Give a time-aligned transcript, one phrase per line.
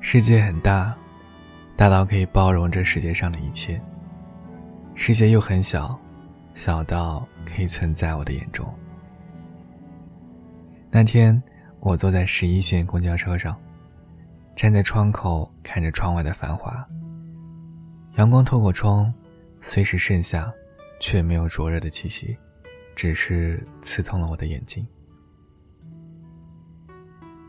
[0.00, 0.96] 世界很大，
[1.76, 3.80] 大到可以包容这世界上的一切。
[4.94, 5.98] 世界又很小，
[6.54, 8.66] 小到可以存在我的眼中。
[10.90, 11.40] 那天，
[11.80, 13.54] 我坐在十一线公交车上，
[14.56, 16.84] 站在窗口看着窗外的繁华。
[18.16, 19.12] 阳光透过窗，
[19.60, 20.50] 虽是盛夏，
[21.00, 22.36] 却没有灼热的气息，
[22.96, 24.84] 只是刺痛了我的眼睛。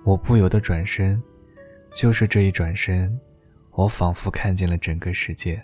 [0.03, 1.21] 我不由得转身，
[1.93, 3.19] 就是这一转身，
[3.71, 5.61] 我仿佛看见了整个世界。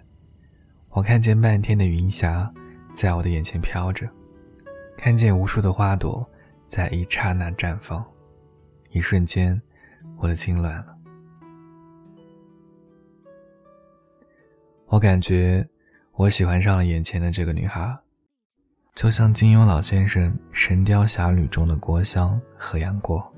[0.91, 2.51] 我看见漫天的云霞
[2.95, 4.09] 在我的眼前飘着，
[4.97, 6.25] 看见无数的花朵
[6.67, 8.03] 在一刹那绽放，
[8.91, 9.61] 一瞬间，
[10.17, 10.95] 我的心乱了。
[14.87, 15.67] 我感觉
[16.13, 17.93] 我喜欢上了眼前的这个女孩，
[18.93, 23.34] 就像金庸老先生《神雕侠侣》中的郭襄和杨过。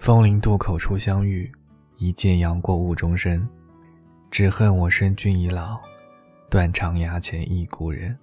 [0.00, 1.52] 枫林渡口初相遇，
[1.98, 3.46] 一见杨过误终身。
[4.30, 5.78] 只恨我身君已老，
[6.48, 8.16] 断肠崖前忆故人。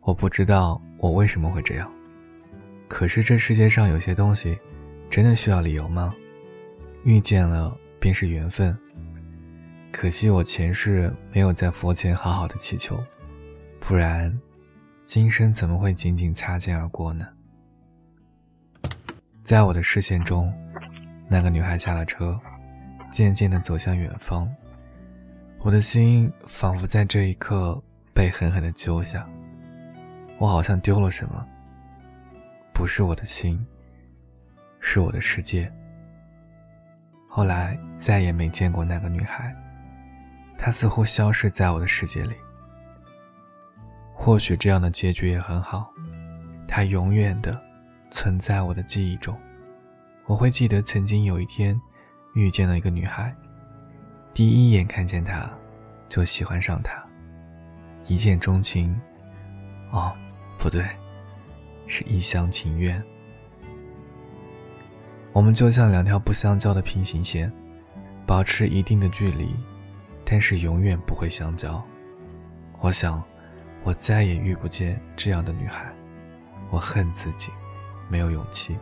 [0.00, 1.92] 我不知道我为什么会这样，
[2.88, 4.58] 可是这世界上有些东西，
[5.10, 6.14] 真的需要理由吗？
[7.04, 8.74] 遇见了便是缘分。
[9.92, 12.98] 可惜我前世没有在佛前好好的祈求，
[13.78, 14.34] 不然，
[15.04, 17.28] 今生怎么会仅仅擦肩而过呢？
[19.42, 20.52] 在我的视线中，
[21.28, 22.38] 那个女孩下了车，
[23.10, 24.48] 渐渐地走向远方。
[25.58, 27.80] 我的心仿佛在这一刻
[28.14, 29.28] 被狠狠地揪下。
[30.38, 31.44] 我好像丢了什么，
[32.72, 33.64] 不是我的心，
[34.78, 35.70] 是我的世界。
[37.28, 39.52] 后来再也没见过那个女孩，
[40.56, 42.34] 她似乎消失在我的世界里。
[44.14, 45.92] 或许这样的结局也很好，
[46.68, 47.60] 她永远的。
[48.12, 49.34] 存在我的记忆中，
[50.26, 51.80] 我会记得曾经有一天
[52.34, 53.34] 遇见了一个女孩，
[54.34, 55.50] 第一眼看见她
[56.10, 57.02] 就喜欢上她，
[58.06, 58.94] 一见钟情。
[59.92, 60.12] 哦，
[60.58, 60.84] 不对，
[61.86, 63.02] 是一厢情愿。
[65.32, 67.50] 我们就像两条不相交的平行线，
[68.26, 69.56] 保持一定的距离，
[70.22, 71.82] 但是永远不会相交。
[72.80, 73.22] 我想，
[73.84, 75.90] 我再也遇不见这样的女孩，
[76.70, 77.50] 我恨自己。
[78.12, 78.76] 没有勇气。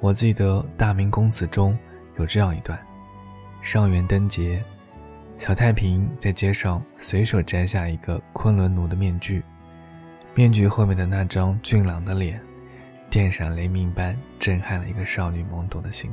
[0.00, 1.78] 我记得《大明宫词》中
[2.16, 2.80] 有这样一段：
[3.60, 4.64] 上元灯节，
[5.36, 9.42] 小太平在街上随手摘下一个昆仑奴的面具，
[10.34, 12.40] 面具后面的那张俊朗的脸，
[13.10, 16.10] 电闪雷鸣般震撼了一个少女懵懂的心。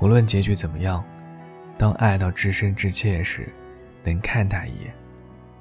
[0.00, 1.04] 无论结局怎么样，
[1.76, 3.52] 当爱到至深至切时，
[4.02, 4.94] 能看他一眼，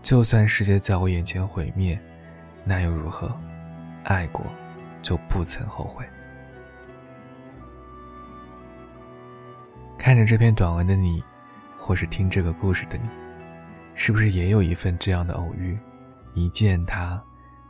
[0.01, 1.99] 就算世界在我眼前毁灭。
[2.63, 3.31] 那又如何？
[4.03, 4.45] 爱过，
[5.01, 6.05] 就不曾后悔。
[9.97, 11.23] 看着这篇短文的你，
[11.77, 13.09] 或是听这个故事的你，
[13.95, 15.77] 是不是也有一份这样的偶遇？
[16.33, 17.21] 一见他，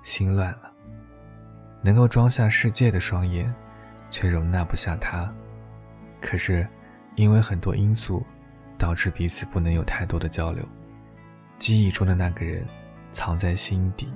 [0.02, 0.72] 心乱了。
[1.82, 3.54] 能够装下世界的双眼，
[4.10, 5.32] 却容纳不下他。
[6.22, 6.68] 可是，
[7.16, 8.26] 因为很多因素，
[8.78, 10.68] 导致彼此不能有太多的交流。
[11.60, 12.66] 记忆中的那个人，
[13.12, 14.12] 藏在心底。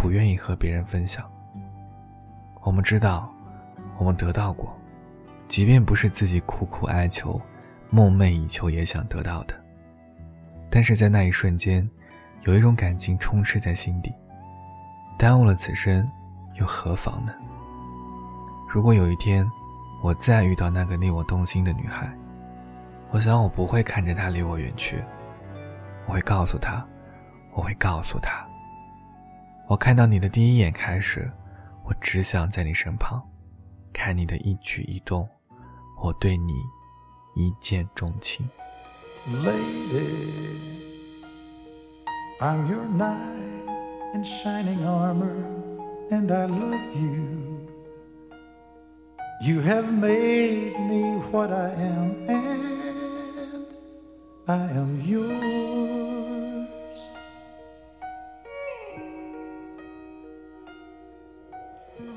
[0.00, 1.30] 不愿意和别人分享。
[2.62, 3.30] 我们知道，
[3.98, 4.74] 我们得到过，
[5.46, 7.38] 即便不是自己苦苦哀求、
[7.90, 9.54] 梦寐以求也想得到的，
[10.70, 11.86] 但是在那一瞬间，
[12.44, 14.10] 有一种感情充斥在心底。
[15.18, 16.10] 耽误了此生，
[16.58, 17.34] 又何妨呢？
[18.70, 19.46] 如果有一天，
[20.02, 22.10] 我再遇到那个令我动心的女孩，
[23.10, 25.04] 我想我不会看着她离我远去，
[26.06, 26.82] 我会告诉她，
[27.52, 28.48] 我会告诉她。
[29.70, 31.30] 我看到你的第一眼开始，
[31.84, 33.22] 我只想在你身旁，
[33.92, 35.28] 看你的一举一动，
[36.02, 36.54] 我对你
[37.36, 38.50] 一见钟情。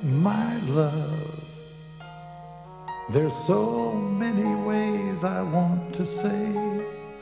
[0.03, 1.39] My love.
[3.11, 6.53] There's so many ways I want to say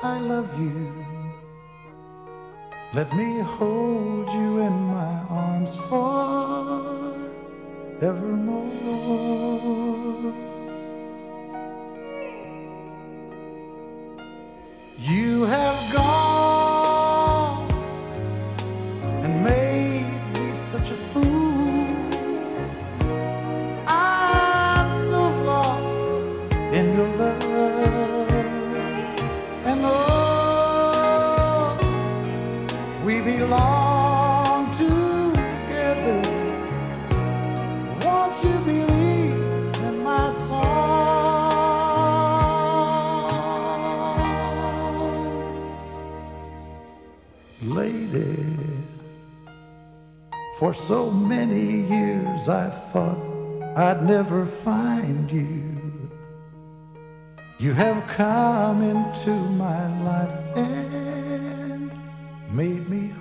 [0.03, 1.05] I love you.
[2.93, 7.31] Let me hold you in my arms forevermore.
[14.99, 15.60] You have
[47.63, 48.43] Lady,
[50.57, 53.19] for so many years I thought
[53.77, 55.77] I'd never find you.
[57.59, 61.91] You have come into my life and
[62.51, 63.13] made me.